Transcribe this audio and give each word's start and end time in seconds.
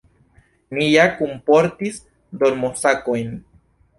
Ni 0.77 0.85
ja 0.93 1.03
kunportis 1.19 2.01
dormosakojn. 2.45 3.31